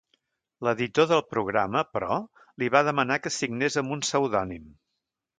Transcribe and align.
L'editor 0.67 1.05
del 1.09 1.19
programa, 1.33 1.83
però, 1.97 2.17
li 2.63 2.69
va 2.77 2.81
demanar 2.87 3.17
que 3.25 3.33
signés 3.35 3.77
amb 3.83 3.93
un 3.97 4.01
pseudònim. 4.07 4.65